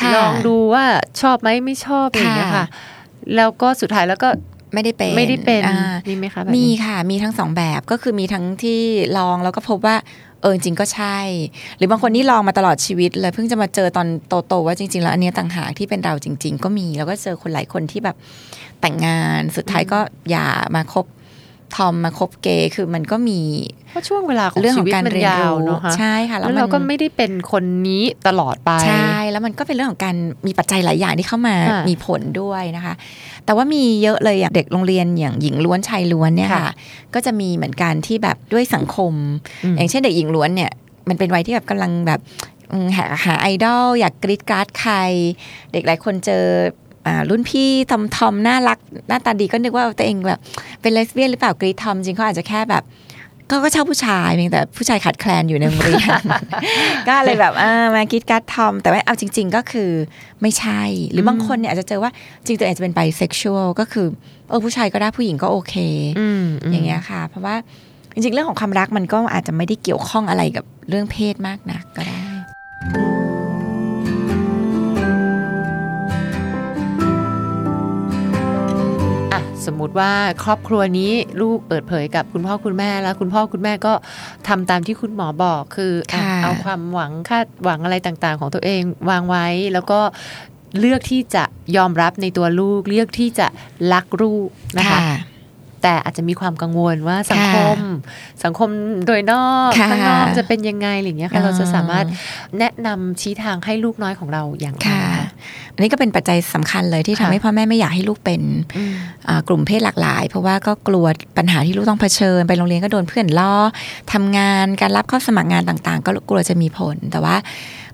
[0.00, 0.84] ค่ะลองดูว่า
[1.20, 2.66] ชอบไหมไม่ชอบอะไรอย่างเงี้ยค่ะค่ะ
[3.36, 4.30] แล้วก็สุดท้ายแล้วก็
[4.74, 5.78] ไม่ได้เป็นไม่ได้เป็นอ่า
[6.08, 8.80] มีไหมคะแบบมีนี้ค่ะ มีทั้งสองแบบก็คือมีทั้งที่
[9.18, 9.96] ลองแล้วก็พบว่า
[10.42, 11.18] เออจริงๆก็ใช่
[11.76, 14.06] หรือบางคนนี่ลองมาตลอดชีวิตเลยเพิ่งจะมาเจอตอน
[14.48, 18.16] โตๆว่าจริง ๆ แล้วอันเนี้ยต่างหากที่เป็นเราจริง ๆ ก็มี แล้วก็เจอคนหลายคนที่แบบ
[18.80, 19.98] แต่งงานสุดท้ายก็
[20.30, 21.04] อย่ามาคบ
[21.76, 23.40] ทอมมาคบเกย์คือมันก็มี
[23.92, 30.16] เพราะช่วงเวลาของเรื่องขชีองวิตการมันเรียนยาวรู้เนาะคะใช่ค่ะแล้วมันเเราก็ไม่ได้เป็นคนนี้ตลอดไปใช่แล้วมันก็เป็นเรื่องของการ
[30.46, 32.94] มีปัจจัยหลายอย่างที่เข้ามาค่ะมีผลด้วยนะคะ
[33.44, 36.72] แต่ว่ามีเยอะเลยอย่างเด็กโรงเรียนอย่างหญิงล้วนชายล้วนเนี่ยค่ะค่ะ
[37.14, 39.12] ก็จะมีเหมือนกันที่แบบด้วยสังคม
[39.64, 40.70] อืมอย่างเช่นเด็กหญิงล้วนเนี่ย
[41.08, 42.20] มันเป็นวัยที่แบบกำลังแบบ
[42.72, 44.94] อืมหาหาไอดอลอยากกรี๊ดกร๊าดใคร
[45.72, 46.83] เด็กหลายคนเจออ่า
[47.30, 50.40] รุ่นพี่ทอมทอมน่ารักหน้าตาดีก็นึกว่าตัวเองแบบ
[50.80, 52.84] เป็นเลสเบี้ยนหรือเปล่ากรี๊ดทอมจริงเขาอาจจะแค่แบบ
[53.50, 56.08] ก็ก็ชอบผู้ชายเพียงแต่ผู้ชายขาดแคลนอยู่ในโรงเรียน
[57.08, 59.90] ก็เลยแบบอ่ามากรี๊ดกร๊าดทอม แต่ว่าเอาจริง ๆ ก็คือ
[60.42, 60.82] ไม่ใช่
[61.12, 62.10] หรือบางคนเนี่ยอาจจะเจอว่า
[62.46, 64.06] จริงตัวเองจะเป็นไบเซ็กชวลก็คือ
[64.48, 65.74] เออผู้ชายก็ได้ผู้หญิงก็โอเค
[66.18, 67.54] อืมมอย่างเงี้ยค่ะ เพราะว่า
[68.14, 73.13] จริง ๆ เรื่องของความรักมันก็อาจจะไม่ได้เกี่ยวข้องอะไรกับเรื่องเพศมากนักก็ได้
[79.66, 80.12] สมมุติว่า
[80.44, 83.92] ครอบครัวนี้ลูกเปิดเผยกับคุณพ่อคุณแม่แล้วคุณพ่อคุณแม่ก็
[84.48, 90.00] ทำตามที่คุณหมอบอกคืออะค่ะเอาความหวังคาดหวังอะไรต่างๆ ของตัวเองวางไว้แล้วก็
[90.80, 91.44] เลือกที่จะ
[91.76, 93.46] ยอมรับในตัวลูก เลือกที่จะ
[93.92, 95.00] รักลูกนะคะ
[95.82, 97.78] แต่อาจจะมีความกังวลว่าสังคม
[98.44, 98.68] สังคม
[99.06, 102.06] โดยนอกค่ะข้างนอกจะเป็นยังไงอะไรอย่างเงี้ยค่ะอ่าเราจะสามารถ
[102.58, 105.04] แนะนำชี้ทางให้ลูกน้อยของเราอย่างไรค่ะ
[105.74, 108.42] อันนี้ก็เป็นปัจจัยสำคัญเลยที่ทำค่ะให้พ่อแม่ไม่อยากให้ลูกเป็น
[108.76, 108.94] อืม
[109.28, 111.06] อ่ากลุ่มเพศหลากหลาย เพราะว่าก็กลัว
[111.38, 113.54] ปัญหาที่ลูกต้องเผชิญ ไปโรงเรียนก็โดนเพื่อนล้อ
[114.12, 117.36] ทำงานการรับเข้าสมัครงานต่าง ๆ ก็กลัวจะมีผล แต่ว่า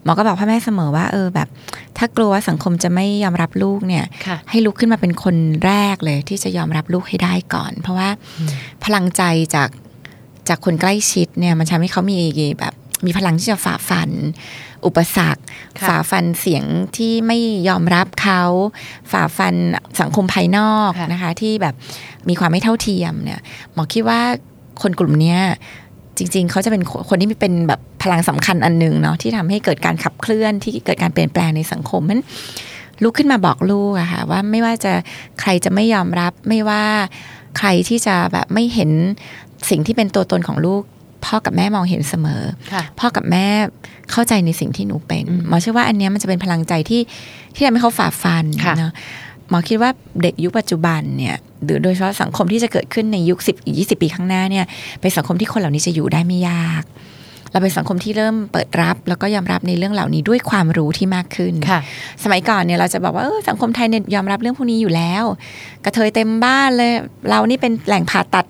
[0.05, 1.49] หมอก็บอกพ่อแม่เสมอว่าเออแบบ
[1.99, 8.09] ถ้ากลัวว่าสังคมจะไม่ยอมรับลูกเนี่ยค่ะให้ลุกขึ้นมาเป็นคนแรกเลย ที่จะยอมรับลูกให้ได้ก่อน เพราะว่า
[8.85, 9.23] พลังใจ
[9.55, 9.69] จาก
[10.49, 12.19] จากคนใกล้ชิดเนี่ยมันทำให้เขามี
[12.61, 12.75] แบบ
[13.07, 14.11] มีพลังที่จะฝ่าฟัน
[14.87, 15.43] อุปสรรค
[15.81, 16.65] ค่ะฝ่าฟันเสียง
[16.97, 17.39] ที่ไม่
[17.69, 18.43] ยอมรับเขา
[19.13, 19.55] ฝ่าฟัน
[20.01, 21.75] สังคมภายนอกค่ะนะคะ ที่แบบ
[22.29, 23.41] มีความไม่เท่าเทียมเนี่ย
[23.73, 24.21] หมอคิดว่า
[24.83, 25.41] คนกลุ่มเนี้ย
[26.19, 32.21] จริง ๆ เขาจะเป็นคนคนที่มีเป็นแบบพลังสำคัญอันหนึ่งเนาะที่ทำให้เกิดการขับเคลื่อนที่เกิดการเปลี่ยนแปลงในสังคมมัน
[33.03, 34.93] ลุกขึ้นมาบอกลูกอะค่ะว่าไม่ว่าจะ
[35.41, 36.85] ใครจะไม่ยอมรับไม่ว่า
[37.59, 38.91] ใครที่จะแบบไม่เห็น
[39.71, 40.83] สิ่งที่เป็นตัวตนของลูก
[41.27, 43.47] พ่อกับแม่มองเห็นเสมอค่ะพ่อกับแม่
[44.11, 47.01] เข้าใจในสิ่งที่หนูเป็นอืมหมอเชื่อว่าอันเนี้ยมันจะเป็นพลังใจที่
[47.55, 48.93] ที่ทำให้เขาฝ่าฟันค่ะเนาะ
[49.49, 49.91] หมอคิดว่า
[50.23, 54.65] เด็กยุคปัจจุบันเนี่ยหรือโดยเฉพาะสังคมที่จะเกิดขึ้นในยุคสิบยี่สิบปีข้างหน้าเนี่ย
[55.01, 56.85] เป็นสังคมที่คนเหล่านี้จะอยู่ได้ไม่ยาก
[57.53, 61.81] เราเป็นสังคมที่เริ่มเปิดรับ แล้วก็ยอมรับในเรื่องเหล่านี้ด้วยความรู้ที่มากขึ้นค่ะ
[62.25, 65.25] สมัยก่อนเนี่ยเราจะบอกว่าเออสังคมไทยเนี่ยยอมรับเรื่องพวกนี้อยู่แล้ว
[65.85, 66.93] กระเทยเต็มบ้านเลย
[67.29, 68.47] เรานี่เป็นแหล่งผ่าตัด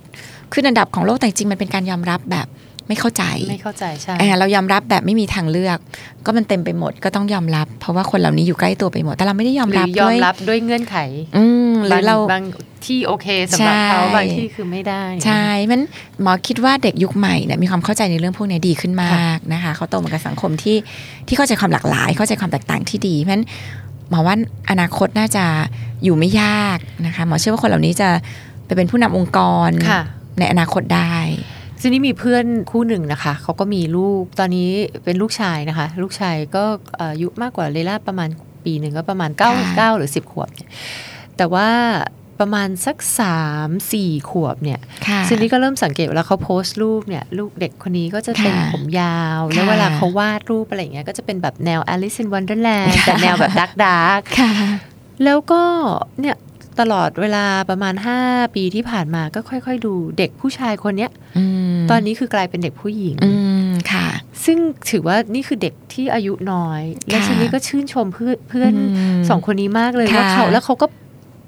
[0.52, 2.48] ขึ้นอันดับของโลกแต่จริงๆมันเป็นการยอมรับแบบ
[2.88, 5.78] ไม่เข้าใจไม่เข้าใจใช่เออเรายอมรับแบบไม่มีทางเลือก
[6.26, 10.96] ก็มันเต็มไปหมดก็ต้องยอมรับ เพราะว่าคนเหล่านี้อยู่ใกล้ตัวไปหมด แต่เราไม่ได้ยอมหรืรับอยอมด้วยรับด้วยเงื่อนไข
[11.36, 12.44] อืมหรืบาองเราบาง
[12.86, 15.80] ที่โอเคสำหรับเขาใช่บางที่คือไม่ได้ ใช่ มัน
[16.22, 20.76] หมอคิดว่าเด็กยุคใหม่เนี่ยมีความเข้าใจในเรื่องพวกนี้ดีขึ้นมากนะคะเขาโตมากับสังคมที่
[21.26, 23.44] ที่เข้าใจความหลากหลาย เข้าใจความแตกต่างที่ดีเพราะฉะนั้น
[24.10, 24.34] หมอว่า
[24.70, 25.44] อนาคตน่าจะ
[26.04, 28.08] อยู่ไม่ยากนะคะหมอเชื่อว่าคนเหล่านี้จะ
[28.66, 29.38] ไปเป็นผู้นำองค์ก
[29.68, 30.02] รค่ะ
[30.40, 31.14] ในอนาคตได้
[31.80, 34.70] ทีนี้มีเพื่อนคู่หนึ่งนะคะเขาก็มีลูกตอนนี้
[35.04, 36.64] เป็นลูกชายนะคะ ลูกชายก็
[37.00, 38.28] อายุมากกว่าเลล่าประมาณ
[38.64, 40.70] ปีหนึ่งก็ประมาณ9ก้าค่ะเก้าหรือ 10 ขวบเนี่ย
[41.36, 41.68] แต่ว่า
[42.40, 54.52] ประมาณสักสามสี่ขวบเนี่ยค่ะซินดี้ก็เริ่มสังเกตเวลาเขาโพสต์รูปเนี่ย ลูกเด็กคนนี้ก็จะเป็นค่ะผมยาว แล้วค่ะเวลาเขาวาดรูปอะไรอย่างเงี้ยก็จะเป็นแบบแนว Alice in Wonderland แต่แนวแบบดักดักค่ะ
[55.24, 55.62] แล้วก็
[56.20, 56.36] เนี่ย
[56.80, 57.94] ตลอดเวลาประมาณ
[58.24, 61.44] 5 ปีที่ผ่านมาก็ค่อย ๆ ดูเด็กผู้ชายคนเนี้ยอื
[61.76, 63.32] มตอนนี้คือกลายเป็นเด็กผู้หญิงอื
[63.66, 64.08] มค่ะ
[64.44, 64.58] ซึ่ง
[64.90, 70.86] ถือว่านี่คือเด็กที่อายุน้อย และค่ะชินนี่ก็ชื่นชมเพื่อนเพื่อนอืมสองคนนี้มากเลยค่ะว่าเขาแล้วเขาก็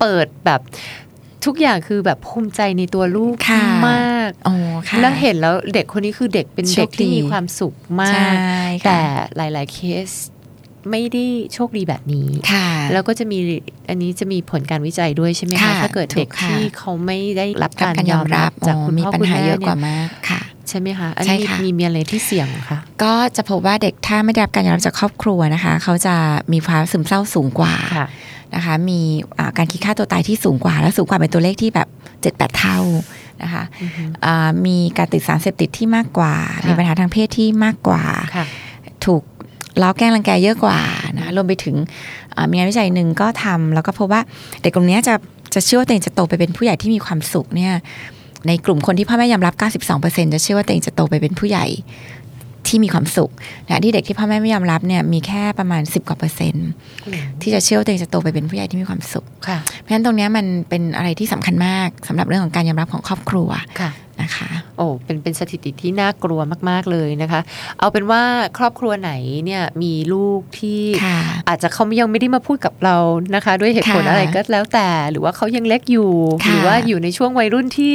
[0.01, 0.61] เปิดแบบ
[1.45, 4.55] ทุกอย่างคือแบบภูมิใจในตัวลูกค่ะมากโอ้
[4.89, 8.99] ค่ะแล้วเห็นแล้วเด็กคนนี้คือเด็กเป็นเด็กที่โชคดีมีความสุขมาใช่กค่ะแต่
[9.37, 9.79] หลาย ๆ เค
[10.09, 10.11] ส
[10.91, 13.39] ไม่ได้โชคดีแบบนี้ค่ะแล้วก็จะมี
[13.89, 26.15] อันนี้จะมีผลการวิจัยด้วยใช่ไหมคะค่ะถ้าเกิดเด็กถูกค่ะที่เขาไม่ได้รับกับการการยยออมมรัรับบจากโอ้คุณมีพ่อปัญคุณหาแม่เยอะเนี่กว่ายมากค่ะใช่ไหมคะอันใช่นี้ค่ะมีมีอะไรที่เสี่ยงเหรอคะก็จะพบว่าเด็กถ้าไม่ได้รับการยอมรับจากครอบครัวนะคะ เขาจะ
[26.53, 28.07] มีภาวะซึมเศร้าสูงกว่าค่ะ
[28.55, 29.01] นะคะ มี
[29.39, 31.89] อ่าการคิดฆ่าตัวตายที่สูงกว่า และสูงกว่าเป็นตัวเลขที่แบบ
[32.23, 32.79] เจ็ดแปดเท่า
[33.43, 33.65] นะคะ
[34.25, 38.03] อ่ามีการติดสารเสพติดที่มากกว่าค่ะมีปัญหาทางเพศที่มากกว่า
[38.37, 38.47] ค่ะ
[39.05, 39.23] ถูก
[39.81, 40.79] ล้อแกล้งรังแกเยอะกว่า
[41.19, 41.77] นะรวมไปถึง
[42.37, 44.21] อ่ามีงานวิจัยหนึ่งก็ทำแล้วก็พบว่า
[44.63, 45.15] เด็กกลุ่มเนี้ยจะ
[45.55, 47.73] จะเชื่อว่าตัวเองจะโตไปเป็นผู้ใหญ่ที่มีความสุขเนี่ย
[48.47, 49.55] ในกลุ่มคนที่พ่อแม่ยอมรับ
[49.95, 51.67] 92%จะเชื่อว่าตัวเองจะโตไปเป็นผู้ใหญ่
[52.69, 53.31] ที่มีความสุข
[53.67, 56.69] นะที่เด็กที่พ่อแม่ไม่ยอมรับเนี่ยมีแค่ประมาณ 10กว่าเปอร์เซ็นต์
[57.43, 63.49] ที่จะเชื่อว่าตัวเองจะโตไปเป็นผู้ใหญ่ที่มีความสุขค่ะเพราะฉะนั้นตรงเนี้ยมันเป็นอะไรที่สำคัญมากสำหรับเรื่องของการยอมรับของครอบครัว
[63.81, 63.91] ค่ะ
[64.23, 67.41] นะคะ โอ้เป็นเป็นสถิติที่น่ากลัวมาก ๆ เลยนะคะ
[67.79, 68.23] เอาเป็นว่า
[68.59, 69.13] ครอบครัวไหน
[69.45, 72.97] เนี่ยมีลูกที่ค่ะอาจจะเขายังไม่ได้มาพูดกับเรา
[73.35, 76.11] นะคะ ด้วยเหตุผลค่ะอะไรก็แล้วแต่ หรือว่าเขายังเล็กอยู่
[76.45, 77.95] ค่ะหรือว่าอยู่ในช่วงวัยรุ่นที่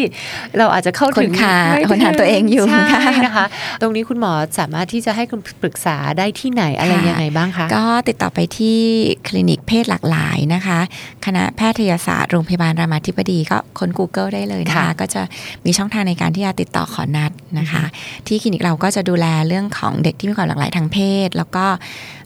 [0.58, 3.46] เราอาจจะเข้าถึงค้นหาไม่ค้นหาตัวเองอยู่ใช่ค่ะนะคะ
[3.82, 8.80] ตรงนี้คุณหมอสามารถที่จะให้คุณปรึกษาได้ที่ไหนอะไรค่ะยังไงบ้างคะ ก็ติดต่อไปที่
[9.28, 10.80] คลินิกเพศหลากหลายนะคะ
[11.26, 15.22] คณะแพทยศาสตร์โรงพยาบาลรามาธิบดีก็ค้น Google ได้เลยนะคะค่ะก็จะ
[15.66, 17.84] มีช่องทางในการที่จะติดต่อขอนัดนะคะ
[18.28, 21.66] ที่คลินิกเราก็จะดูแลเรื่องของเด็กที่มีความหลากหลายทางเพศ แล้วก็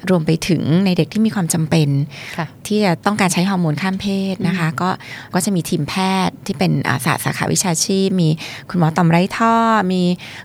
[0.09, 1.89] รวมไปถึงในเด็กที่มีความจำเป็น
[2.37, 4.89] ค่ะที่จะต้องการใช้ฮอร์โมนข้ามเพศนะคะ ก็
[5.33, 5.93] ก็จะมีทีมแพ
[6.27, 8.29] ทย์ที่เป็นอาสาสาขาวิชาชีพ มี
[8.69, 9.55] คุณหมอต่อมไร้ท่อ
[9.93, 10.03] มี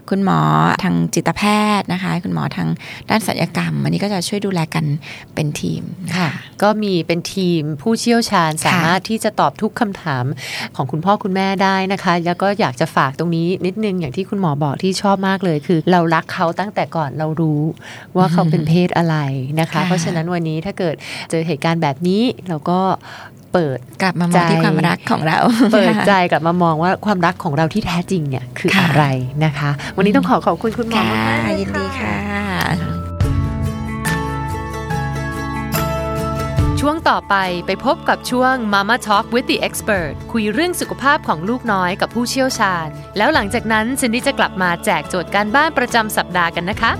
[0.09, 0.39] คุณหมอ
[0.83, 1.43] ทางจิตแพ
[1.79, 2.67] ทย์นะคะ คุณหมอทาง
[3.09, 4.85] ด้านศัลยกรรม อันนี้ก็จะช่วยดูแลกัน
[5.33, 6.29] เป็นทีมนค่ะ
[6.63, 10.25] ก็มีเป็นทีมผู้เชี่ยวชาญสามารถที่จะตอบทุกคำถาม
[10.75, 17.61] ของคุณพ่อคุณแม่ได้นะคะ แล้วก็อยากจะฝากตรงนี้นิดนึงอย่างที่คุณหมอบอกที่ชอบมากเลยคือ เรารักเขาตั้งแต่ก่อนเรารู้
[18.17, 19.15] ว่าเขาเป็นเพศอะไร
[19.59, 20.95] นะคะค่ะเพราะฉะนั้นวันนี้ถ้าเกิด
[21.29, 22.79] เจอเหตุการณ์แบบนี้เราก็
[23.53, 25.37] เปิดกลับมามองที่ใจความรักของเรา
[25.73, 29.05] เปิดใจกลับมามองว่าความรักของเราที่แท้จริงเนี่ยคือค่ะอะไร
[29.45, 32.15] นะคะ วันนี้ต้องขอขอบคุณคุณหมอค่ะมากๆเลยยินดีค่ะ
[36.89, 37.35] ช่วงต่อไป
[37.67, 46.91] ไปพบกับช่วง Mama Talk with the Expert คุยเรื่องสุขภาพของลูกน้อยกับผู้เชี่ยวชาญ แล้วหลังจากนั้นซินดี้จะกลับมาแจกโจทย์การบ้านประจำสัปดาห์กันนะคะ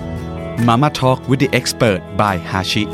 [0.68, 2.84] Mama Talk with the Expert by Hashi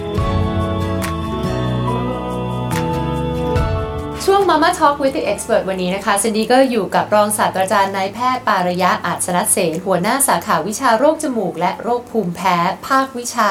[4.50, 12.56] Mama Talk with the Expert วันนี้นะคะซินดี้ก็อยู่กับรองศาสตราจารย์นายแพทย์ปารยะอาสนเสนหัวหน้าสาขาวิชาโรคจมูก และโรคภูมิแพ้
[12.88, 13.50] ภาควิชา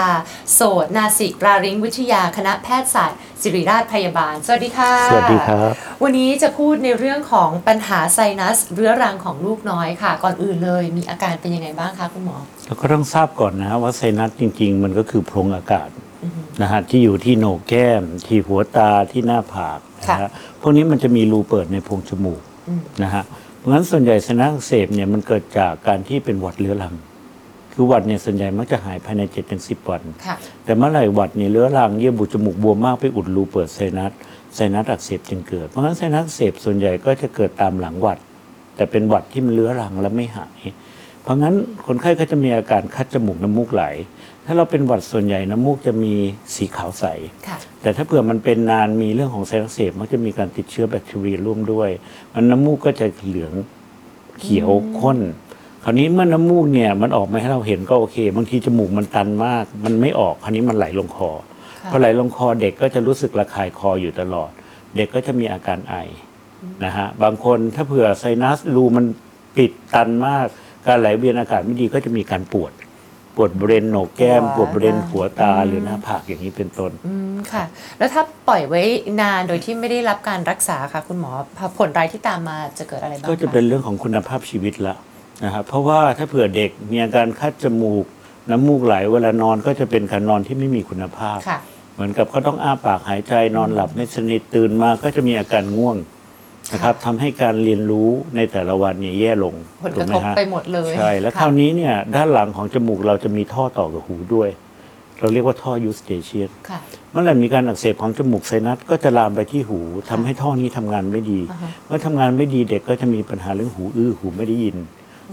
[0.53, 5.71] โสตนาสิกราริงวิทยาคณะแพทยศาสตร์ ศิริราชพยาบาล สวัสดีค่ะ สวัสดีครับ
[6.03, 15.89] วันนี้จะพูดในเรื่องของปัญหาไซนัสเรื้อรังของลูกน้อยค่ะ ก่อนอื่นเลยมีอาการเป็นยังไงบ้างคะคุณหมอเราก็ต้องทราบก่อนนะฮะว่าไซนัสจริง ๆ มันก็คือโพรงอากาศ
[16.61, 22.41] นะฮะที่อยู่ที่โหนกแก้ม ที่หัวตาที่หน้าผาก นะค่ะฮะพวกนี้มันจะมีรูเปิดในโพรงจมูก
[23.03, 23.23] นะฮะ
[23.57, 26.95] เพราะฉะนั้นส่วนใหญ่ไซนัสอักเสบเนี่ยมันเกิดจากการที่เป็นหวัดเรื้อรัง
[27.73, 34.11] คือหวัดเนี่ยส่วนใหญ่มักจะหายภายใน7จ็ถึงสิวันค่ะแต่เมื่อไหร่หวัดเนี่ยเรื้อรังเยื่อบุจมูกบวมมากไปอุดรูเปิดไซนัส
[34.55, 38.17] ไซนัสอักเสบจึงเกิด เพราะฉะนั้นไซนัสอักเสบส่วนใหญ่ก็จะเกิดตามหลังหวัด
[38.75, 40.59] แต่เป็นหวัดที่มันเรื้อรังและไม่หาย
[41.23, 43.83] เพราะงั้นคนไข้ก็จะมีอาการคัดจมูกน้ำมูกไหล
[44.45, 46.13] ถ้าเราเป็นหวัดส่วนใหญ่น้ำมูกจะมี
[46.55, 47.05] สีขาวใส
[47.47, 51.89] ค่ะ แต่ถ้าเผื่อมันเป็นนานมีเรื่องของไซนัสอักเสบมันจะมีการติดเชื้อแบคทีเรียร่วมด้วย
[52.33, 53.53] มันน้ำมูกก็จะเหลือง
[54.41, 55.19] เขียวข้น
[55.83, 61.29] คราวนี้เมื่อน้ำมูกเนี่ยมันออกมาให้เราเห็นก็โอเค บางทีจมูกมันตันมาก มันไม่ออกคราวนี้มันไหลลงคอ
[61.81, 64.51] ค่ะพอไหลลงคอเด็กก็จะรู้สึกระคายคออยู่ตลอด
[64.95, 65.95] เด็กก็จะมีอาการไอ
[66.85, 69.05] นะฮะบางคนถ้าเผื่อไซนัสรูมัน
[69.57, 70.47] ปิดตันมาก
[70.87, 72.71] การไหลเวียนอากาศไม่ดีก็จะมีการปวด
[73.35, 77.63] ปวดบริเวณโหนกแก้ม ปวดบริเวณหัวตาหรือหน้าผากอย่างนี้เป็นต้นอืมค่ะ
[77.97, 78.81] แล้วถ้าปล่อยไว้
[79.21, 81.31] นานโดยที่ไม่ได้รับการรักษาค่ะ คุณหมอ
[81.77, 84.95] ผลร้ายที่ตามมาจะเกิดอะไรบ้างก็จะคเป็นเรื่องของคุณภาพชีวิตละ
[85.43, 88.05] นะครับเพราะว่าถ้าเผื่อเด็กมีอาการคัดจมูก
[88.49, 91.59] น้ำมูกไหลเวลานอนก็จะเป็นการนอนที่ไม่มีคุณภาพค่ะ
[91.93, 95.97] เหมือนกับเขาต้องอ้าปากหายใจนอนหลับไม่สนิทตื่นมาก็จะมีอาการง่วง
[96.71, 104.49] นะครับทำให้การเรียนรู้ในแต่ละวันเนี่ยแย่ลงผลกถูระไหมทบฮะไปหมดเลยใช่ แล้วค่ะคราวนี้เนี่ยด้านหลังของจมูกเราจะมีท่อต่อกับหูด้วย
[105.19, 106.79] เราเรียกว่าท่อยูสเตเชียนค่ะ
[107.11, 114.77] เมื่อไหร่มีการอักเสบของจมูกไซนัสก็จะลามไปที่หูทำให้ท่อนี้ทำงานไม่ดี อ่าฮะ เมื่อทำงานไม่ดีเด็กก็จะมีปัญหาเรื่องหูอื้อหูไม่ได้ยิน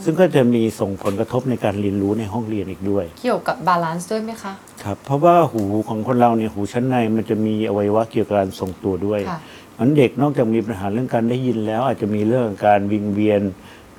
[0.04, 9.38] ซึ่งก็จะมีส่งผลกระทบในการเรียนรู้ในห้องเรียนอีกด้วย เกี่ยวกับ balance ด้วยไหมคะ ครับเพราะว่าหูของคนเราเนี่ยหูชั้นในมันจะมีอวัยวะเกี่ยวกับการทรงตัวด้วย ค่ะ
[9.82, 13.42] มันเด็กนอกจากมีปัญหาเรื่องการได้ยินแล้ว อาจจะมีเรื่องการวิงเวียน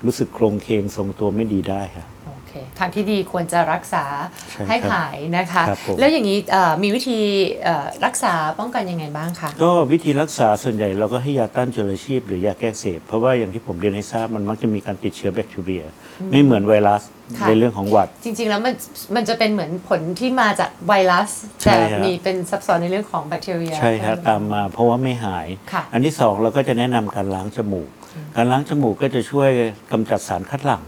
[0.04, 2.06] รู้สึกโครงเคงทรงตัวไม่ดีได้ครับ
[2.52, 4.04] เคทางที่ดีควรจะรักษา
[4.50, 7.18] ใช่ครับให้หายนะคะ ครับผม แล้วอย่างนี้เอ่อมีวิธี
[7.64, 15.84] เอ่อรักษาป้องกันยังไงบ้างคะ ก็วิธีรักษาส่วนใหญ่เราก็ให้ยาต้านเชื้อชีพหรือยาแก้อักเสบเพราะว่าอย่างที่ผมเรียนให้ทราบมันมักจะมีการติดเชื้อแบคทีเรีย
[16.30, 17.02] ไม่เหมือนไวรัส
[17.38, 18.74] ค่ะ ในเรื่องของหวัด จริงๆ แล้วมัน
[19.14, 21.30] มันจะเป็นเหมือนผลที่มาจากไวรัส
[21.62, 27.88] ใช่แต่ครับ มีเป็นซับซ้อนในเรื่องของแบคทีเรีย ใช่ครับตามมาเพราะว่าไม่หาย ค่ะ อันที่สองเราก็จะแนะนำการล้างจมูก
[28.36, 29.50] การล้างจมูกก็จะช่วย
[29.92, 30.82] กำจัดสารคัดหลั่ง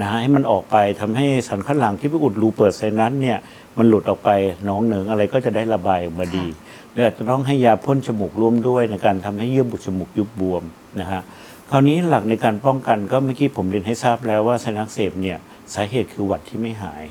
[0.00, 3.38] นะฮะให้มันออกไปทำให้สารคัดหลั่งที่ไปอุดรูเปิดไซนัสเนี่ย
[3.78, 4.30] มันหลุดออกไป
[4.64, 6.46] หน้องเหนิงอะไรก็จะได้ระบายออกมาดี
[6.92, 10.62] และอาจจะต้องให้ยาพ่นจมูกร่วมด้วยในการทำให้เยื่อบุจมูกยุบบวม
[11.00, 11.22] นะฮะ
[11.70, 15.38] คราวนี้หลักในการป้องกันก็เมื่อกี้ผมเรียนให้ทราบแล้วว่าไซนัสอักเสบเนี่ย
[15.74, 17.04] สาเหตุคือหวัดที่ไม่หาย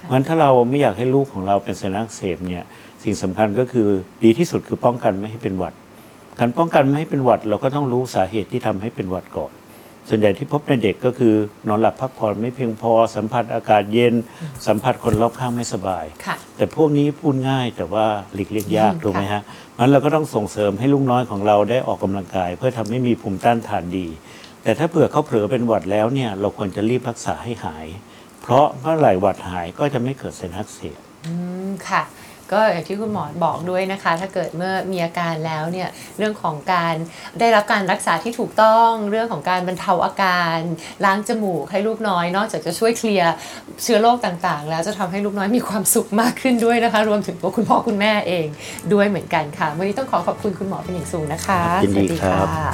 [0.00, 2.62] เพราะฉะนั้นถ้าเราไม่อยากให้ลูกของเราเป็นไซนัสอักเสบเนี่ย
[3.02, 3.88] สิ่งสำคัญก็คือ
[4.24, 5.74] ดีที่สุดคือป้องกันไม่ให้เป็นหวัด
[6.38, 9.52] การป้องกันไม่ให้เป็นหวัดเราก็ต้องรู้สาเหตุที่ทำให้เป็นหวัดก่อน
[10.08, 11.34] ส่วนใหญ่ที่พบในเด็กก็คือ
[11.68, 14.14] นอนหลับพักผ่อนไม่เพียงพอ สัมผัสอากาศเย็น
[14.66, 19.42] สัมผัสคนรอบข้างไม่สบาย ค่ะ แต่พวกนี้พูดง่ายแต่ว่าหลีกเลี่ยงยากอืมถูกไหมค่ะฮะ
[19.78, 24.06] งั้นเราก็ต้องส่งเสริมให้ลูกน้อยของเราได้ออกกำลังกาย เพื่อทำให้มีภูมิต้านทานดี
[24.62, 27.86] แต่ถ้าเผื่อเขาเผลอเป็นหวัดแล้วเนี่ยเราควรจะรีบรักษาให้หาย
[28.42, 31.32] เพราะเมื่อไหร่หวัดหายก็จะไม่เกิดเซนอักเสบอื
[31.68, 32.02] ม ค่ะ
[32.52, 36.94] ก็อย่างที่คุณหมอบอกด้วยนะคะ ถ้าเกิดเมื่อมีอาการแล้วเนี่ยเรื่องของการ
[37.40, 40.58] ได้รับการรักษาที่ถูกต้องเรื่องของการบรรเทาอาการ
[41.04, 43.32] ล้างจมูกให้ลูกน้อยนอกจากจะช่วยเคลียร์
[43.82, 48.46] เชื้อโรคต่างๆ แล้วจะทำให้ลูกน้อยมีความสุขมากขึ้นด้วยนะคะ รวมถึงตัวคุณพ่อคุณแม่เอง
[48.92, 52.70] ด้วยเหมือนกันค่ะวันนี้ต้องขอขอบคุณคุณหมอเป็นอย่างสูงนะคะยินดีสวัสครับค่ะ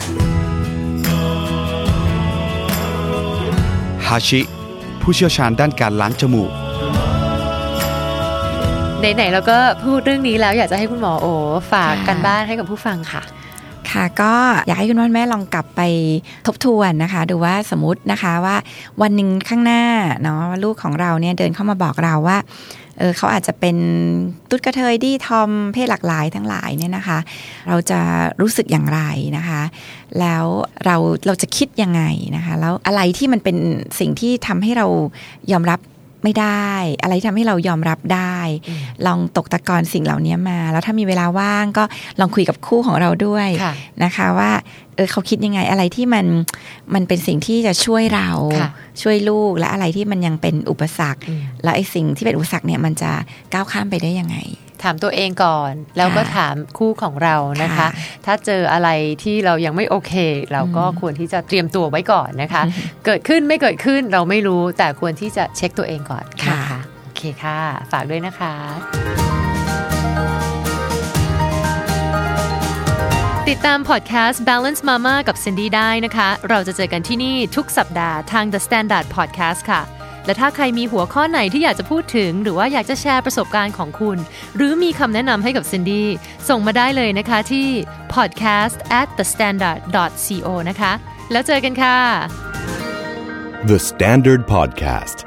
[4.06, 4.40] ฮาชิ
[5.02, 6.65] ผู้เชี่ยวชาญด้านการล้างจมูก
[9.14, 11.26] ไหนๆเราก็พูดเรื่องนี้แล้วอยากจะให้คุณหมอโอ
[11.72, 13.22] ฝากการบ้านให้กับผู้ฟังค่ะ
[13.90, 14.32] ค่ะก็
[14.66, 15.82] อยากให้คุณพ่อแม่ลองกลับไป
[16.46, 18.56] ทบทวนนะคะ ดูว่าสมมตินะคะว่า
[19.02, 19.82] วันหนึ่งข้างหน้า
[20.22, 22.38] เนาะลูกของเราเนี่ยเดินเข้ามาบอกเราว่า
[22.98, 23.76] เออเขาอาจจะเป็น
[24.50, 27.18] ตุ๊ดกระเทยดี้ทอมเพศหลากหลายทั้งหลายเนี่ยนะคะ
[27.68, 28.00] เราจะ
[28.40, 29.00] รู้สึกอย่างไร
[29.36, 29.62] นะคะ
[30.20, 30.44] แล้ว
[30.84, 32.02] เราเราจะคิดยังไง
[32.36, 33.56] นะคะ แล้วอะไรที่มันเป็น
[34.00, 34.86] สิ่งที่ทำให้เรา
[35.52, 35.80] ยอมรับ
[36.26, 38.38] ไม่ได้ อะไรที่ทำให้เรายอมรับได้
[39.06, 41.84] ลองตกตะกอนสิ่งเหล่านี้มา แล้วถ้ามีเวลาว่างก็
[42.20, 43.72] ลองคุยกับคู่ของเราด้วยค่ะ
[44.04, 44.50] นะคะว่า
[44.96, 46.26] เออเขาคิดยังไงอะไรที่มัน
[46.94, 48.70] มันเป็นสิ่งที่จะช่วยเราค่ะ
[49.02, 53.10] ช่วยลูกและอะไรที่มันยังเป็นอุปสรรคอืมแล้วไอ้สิ่งที่เป็นอุปสรรคเนี่ยมันจะ
[53.52, 54.36] ก้าวข้ามไปได้ยังไง
[54.82, 57.88] ถามตัวเองก่อน แล้วก็ค่ะถามคู่ของเรานะคะค่ะ
[58.26, 58.88] ถ้าเจออะไร
[59.22, 60.12] ที่เรายังไม่โอเค
[60.52, 62.62] เราก็ควรที่จะเตรียมตัวไว้ก่อนนะคะ
[63.04, 67.58] เกิดขึ้นไม่เกิดขึ้นเราไม่รู้แต่ควรที่จะเช็คตัวเองก่อนค่ะนโอเคค่ะ
[67.92, 68.54] ฝากด้วยนะคะ
[73.48, 79.95] ติดตามพอดแคสต์ Balance Mama กับ Cindy ได้นะคะ เราจะเจอกันที่นี่ทุกสัปดาห์ทาง The Standard Podcast ค่ะ
[80.26, 84.18] และถ้าใครมีหัวข้อไหนที่อยากจะพูดถึง หรือว่าอยากจะแชร์ประสบการณ์ของคุณ
[84.56, 86.08] หรือมีคำแนะนำให้กับซินดี้
[86.48, 87.66] ส่งมาได้เลยนะคะที่
[88.14, 89.80] podcast at the standard
[90.26, 90.92] co นะคะ
[91.32, 91.98] แล้วเจอกันค่ะ
[93.66, 95.24] The Standard Podcast.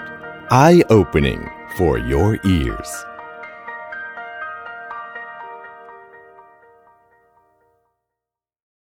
[0.50, 1.42] Eye opening
[1.76, 3.09] for your ears.